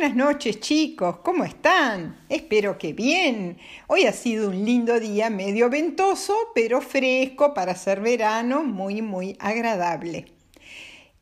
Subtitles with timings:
[0.00, 2.24] Buenas noches chicos, ¿cómo están?
[2.30, 3.58] Espero que bien.
[3.86, 9.36] Hoy ha sido un lindo día, medio ventoso, pero fresco para ser verano, muy, muy
[9.38, 10.24] agradable.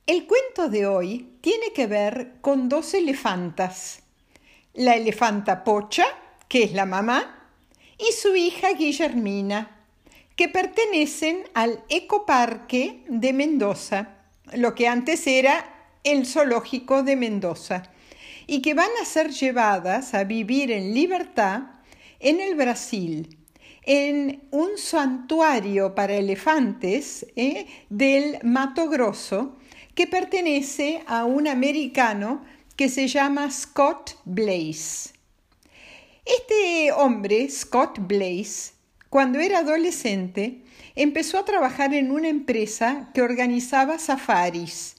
[0.06, 4.04] El cuento de hoy tiene que ver con dos elefantas.
[4.74, 6.06] La elefanta Pocha,
[6.46, 7.50] que es la mamá,
[7.98, 9.76] y su hija Guillermina,
[10.36, 14.18] que pertenecen al Ecoparque de Mendoza,
[14.52, 15.64] lo que antes era
[16.04, 17.90] el Zoológico de Mendoza
[18.48, 21.64] y que van a ser llevadas a vivir en libertad
[22.18, 23.38] en el Brasil,
[23.82, 29.58] en un santuario para elefantes eh, del Mato Grosso
[29.94, 32.42] que pertenece a un americano
[32.74, 35.10] que se llama Scott Blaze.
[36.24, 38.72] Este hombre, Scott Blaze,
[39.10, 40.62] cuando era adolescente,
[40.94, 44.97] empezó a trabajar en una empresa que organizaba safaris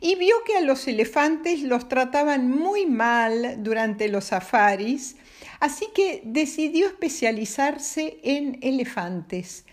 [0.00, 5.16] y vio que a los elefantes los trataban muy mal durante los safaris,
[5.60, 9.64] así que decidió especializarse en elefantes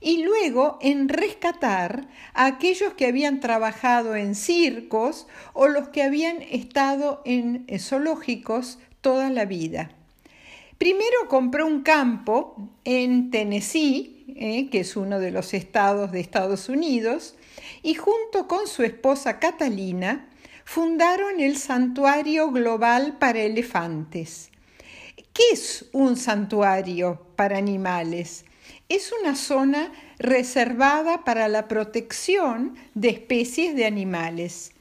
[0.00, 6.42] y luego en rescatar a aquellos que habían trabajado en circos o los que habían
[6.42, 9.90] estado en zoológicos toda la vida.
[10.78, 16.68] Primero compró un campo en Tennessee, eh, que es uno de los estados de Estados
[16.68, 17.34] Unidos,
[17.82, 20.28] y junto con su esposa Catalina
[20.64, 24.50] fundaron el Santuario Global para Elefantes.
[25.32, 28.44] ¿Qué es un santuario para animales?
[28.88, 34.72] Es una zona reservada para la protección de especies de animales.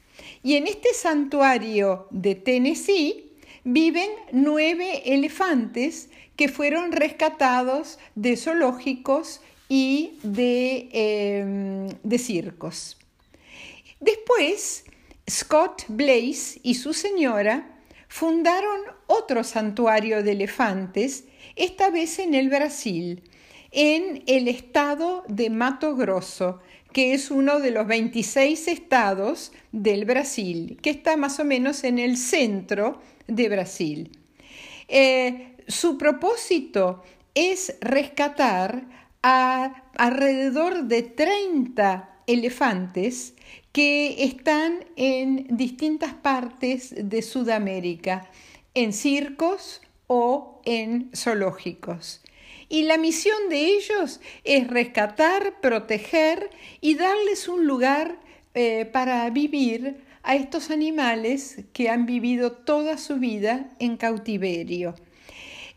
[0.44, 3.31] Y en este santuario de Tennessee
[3.64, 12.98] viven nueve elefantes que fueron rescatados de zoológicos y de, em, de circos.
[14.00, 14.86] Después,
[15.30, 23.24] Scott Blaze y su señora fundaron otro santuario de elefantes, esta vez en el Brasil,
[23.72, 26.60] en el estado de Mato Grosso,
[26.92, 32.00] que es uno de los 26 estados del Brasil, que está más o menos en
[32.00, 33.00] el centro
[33.36, 34.12] de Brasil.
[34.88, 37.04] Eh, su propósito
[37.34, 38.84] es rescatar
[39.24, 43.36] a alrededor de 30 elefantes
[43.72, 48.30] que están en distintas partes de Sudamérica,
[48.74, 52.22] en circos o en zoológicos.
[52.68, 56.50] Y la misión de ellos es rescatar, proteger
[56.80, 58.18] y darles un lugar
[58.54, 64.96] eh, para vivir a estos animales que han vivido toda su vida en cautiverio.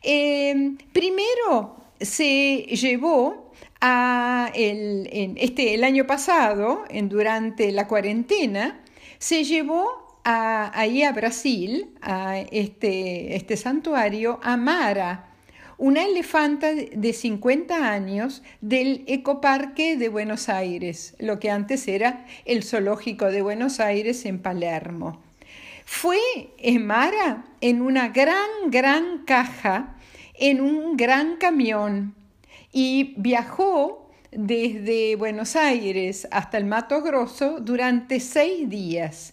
[0.03, 8.81] Eh, primero se llevó a el, este, el año pasado, en, durante la cuarentena,
[9.19, 15.34] se llevó a, ahí a Brasil, a este, este santuario, a Mara,
[15.79, 22.63] una elefanta de 50 años del Ecoparque de Buenos Aires, lo que antes era el
[22.63, 25.23] Zoológico de Buenos Aires en Palermo.
[25.85, 26.19] Fue
[26.81, 29.97] Mara en una gran, gran caja
[30.35, 32.15] en un gran camión
[32.73, 39.33] y viajó desde Buenos Aires hasta el Mato Grosso durante seis días.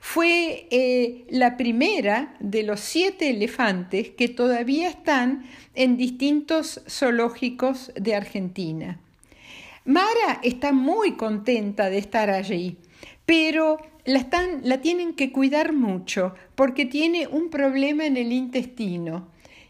[0.00, 8.14] Fue eh, la primera de los siete elefantes que todavía están en distintos zoológicos de
[8.14, 9.00] Argentina.
[9.84, 12.76] Mara está muy contenta de estar allí,
[13.24, 19.28] pero la, están, la tienen que cuidar mucho porque tiene un problema en el intestino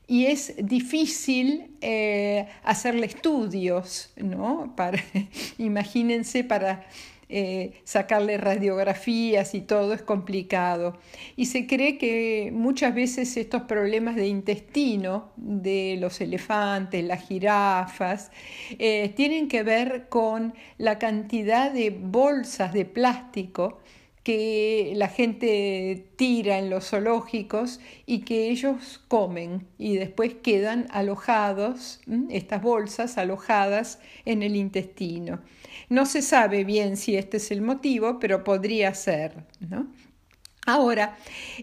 [0.08, 4.75] y es difícil eh, hacerle estudios, ¿no?
[5.58, 6.87] Imagínense, para
[7.28, 10.97] eh, sacarle radiografías y todo es complicado.
[11.34, 18.31] Y se cree que muchas veces estos problemas de intestino de los elefantes, las jirafas,
[18.78, 23.81] eh, tienen que ver con la cantidad de bolsas de plástico
[24.26, 32.00] que la gente tira en los zoológicos y que ellos comen y después quedan alojados,
[32.28, 35.43] estas bolsas alojadas en el intestino.
[35.88, 39.44] No se sabe bien si este es el motivo, pero podría ser.
[40.67, 41.17] Ahora,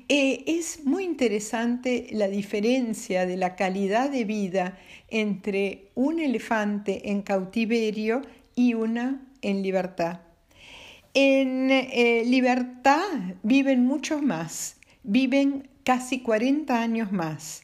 [0.08, 4.80] eh, es muy interesante la diferencia de la calidad de vida
[5.10, 8.22] entre un elefante en cautiverio
[8.56, 10.22] y una en libertad.
[11.14, 17.64] En eh, libertad viven muchos más, viven casi 40 años más.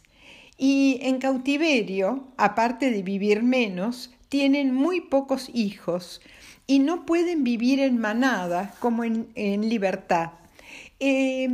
[0.58, 6.22] Y en cautiverio, aparte de vivir menos, tienen muy pocos hijos
[6.68, 10.34] y no pueden vivir en manada como en, libertad.
[11.00, 11.50] Eh,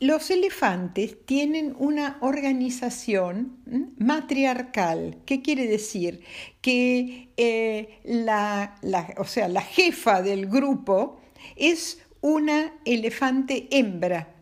[0.00, 3.56] los elefantes tienen una organización
[3.96, 5.16] matriarcal.
[5.24, 6.22] ¿Qué quiere decir?
[6.60, 8.78] Que eh, la,
[9.16, 11.18] o sea, la jefa del grupo
[11.56, 14.34] es una elefante hembra,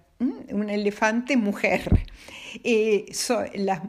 [0.50, 2.06] una elefante mujer.
[2.64, 3.12] Eh,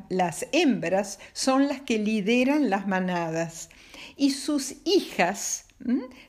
[0.09, 3.69] las hembras son las que lideran las manadas
[4.17, 5.67] y sus hijas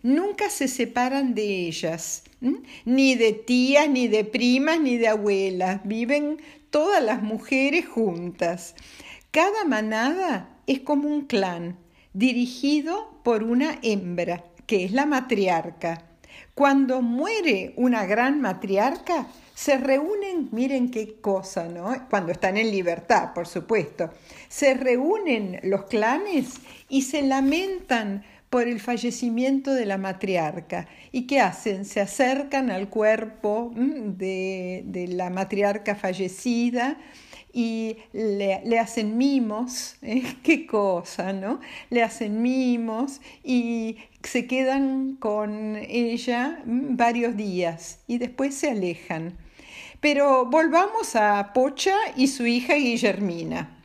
[0.03, 2.25] nunca se separan de ellas,
[2.85, 5.81] ni de tías, ni de primas, ni de abuelas.
[5.85, 6.41] Viven
[6.71, 8.75] todas las mujeres juntas.
[9.31, 11.79] Cada manada es como un clan,
[12.13, 16.08] dirigido por una hembra, que es la matriarca.
[16.55, 22.07] Cuando muere una gran matriarca, se reúnen, miren qué cosa, ¿no?
[22.09, 24.11] Cuando están en libertad, por supuesto.
[24.49, 26.55] Se reúnen los clanes
[26.89, 30.87] y se lamentan por el fallecimiento de la matriarca.
[31.13, 31.85] ¿Y qué hacen?
[31.85, 36.97] Se acercan al cuerpo de, la matriarca fallecida
[37.59, 40.23] y le, hacen mimos, ¿eh?
[40.45, 41.59] qué cosa, ¿no?
[41.91, 49.37] Le hacen mimos y se quedan con ella varios días y después se alejan.
[49.99, 53.77] Pero volvamos a Pocha y su hija Guillermina.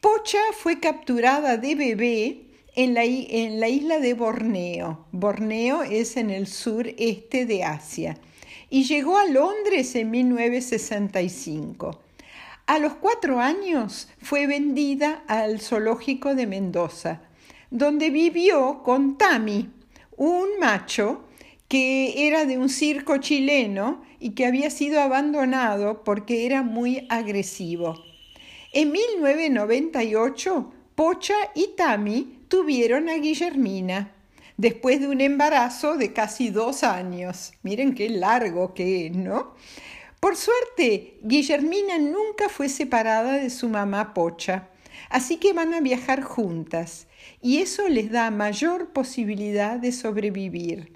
[0.00, 5.06] Pocha fue capturada de bebé en la, en la isla de Borneo.
[5.12, 8.18] Borneo es en el sureste de Asia.
[8.70, 12.07] Y llegó a Londres en 1965.
[12.68, 17.22] A los cuatro años fue vendida al zoológico de Mendoza,
[17.70, 19.70] donde vivió con Tami,
[20.18, 21.24] un macho
[21.66, 28.04] que era de un circo chileno y que había sido abandonado porque era muy agresivo.
[28.74, 34.12] En 1998, Pocha y Tami tuvieron a Guillermina
[34.58, 37.52] después de un embarazo de casi dos años.
[37.62, 39.54] Miren qué largo que es, ¿no?
[40.20, 44.68] Por suerte, Guillermina nunca fue separada de su mamá Pocha,
[45.10, 47.06] así que van a viajar juntas
[47.40, 50.92] y eso les da mayor posibilidad de sobrevivir.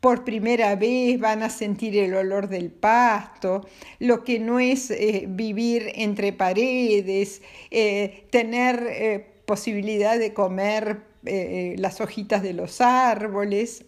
[0.00, 3.66] Por primera vez van a sentir el olor del pasto,
[4.00, 7.40] lo que no es eh, vivir entre paredes,
[7.70, 13.84] eh, tener eh, posibilidad de comer eh, las hojitas de los árboles.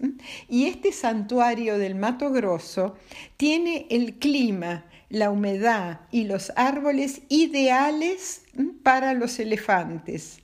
[0.48, 2.94] Y este santuario del Mato Grosso
[3.36, 8.42] tiene el clima, la humedad y los árboles ideales
[8.82, 10.40] para los elefantes.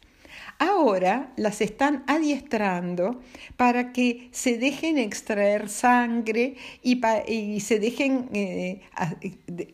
[0.58, 3.22] Ahora las están adiestrando
[3.56, 8.82] para que se dejen extraer sangre y, se, dejen, eh,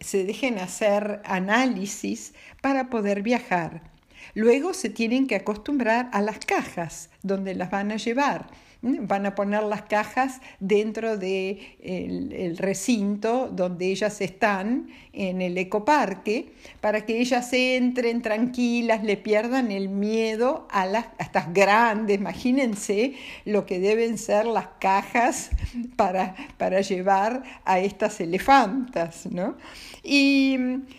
[0.00, 3.95] se dejen hacer análisis para poder viajar.
[4.34, 8.46] Luego se tienen que acostumbrar a las cajas donde las van a llevar.
[8.82, 15.56] Van a poner las cajas dentro del de el recinto donde ellas están, en el
[15.56, 16.52] ecoparque,
[16.82, 23.14] para que ellas entren tranquilas, le pierdan el miedo a, las, a estas grandes, imagínense
[23.46, 25.50] lo que deben ser las cajas
[25.96, 29.24] para, para llevar a estas elefantas.
[29.24, 29.56] ¿no?
[30.02, 30.58] Y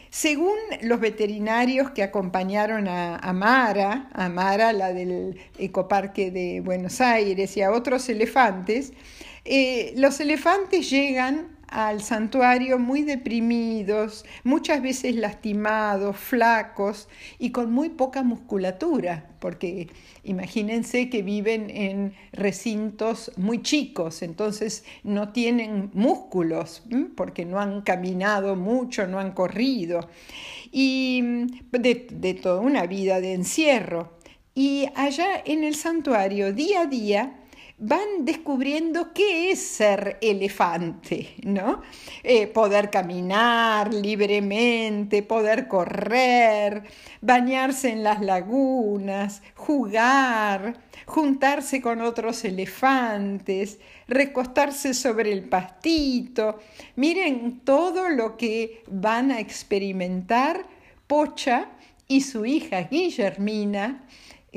[0.09, 7.55] según los veterinarios que acompañaron a, Mara, a Mara, la del Ecoparque de Buenos Aires,
[7.57, 8.93] y a otros elefantes,
[9.45, 17.09] eh, los elefantes llegan al santuario muy deprimidos, muchas veces lastimados, flacos
[17.39, 19.89] y con muy poca musculatura, porque
[20.23, 26.83] imagínense que viven en recintos muy chicos, entonces no tienen músculos,
[27.15, 30.09] porque no han caminado mucho, no han corrido,
[30.71, 31.21] y
[31.71, 34.16] de, de toda una vida de encierro.
[34.57, 37.31] Y allá en el santuario, día a día,
[37.77, 41.83] van descubriendo qué es ser elefante, ¿no?
[42.23, 46.81] Eh, poder caminar libremente, poder correr,
[47.21, 50.73] bañarse en las lagunas, jugar,
[51.05, 56.57] juntarse con otros elefantes, recostarse sobre el pastito.
[56.95, 60.65] Miren todo lo que van a experimentar
[61.05, 61.69] Pocha
[62.07, 64.03] y su hija Guillermina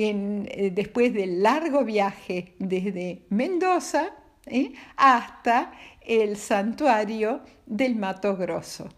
[0.02, 4.14] eh, después del largo viaje desde Mendoza
[4.46, 4.72] ¿eh?
[4.96, 8.88] hasta el santuario del Mato Grosso.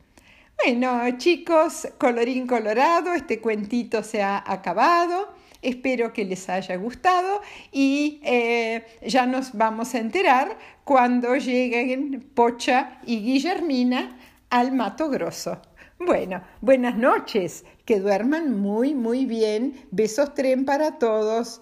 [0.64, 5.35] Bueno, chicos, colorín colorado, este cuentito se ha acabado.
[5.61, 7.40] Espero que les haya gustado
[7.71, 14.18] y eh, ya nos vamos a enterar cuando lleguen Pocha y Guillermina
[14.50, 15.61] al Mato Grosso.
[16.04, 19.87] Bueno, buenas noches, que duerman muy, muy bien.
[19.92, 21.61] Besos tren para todos.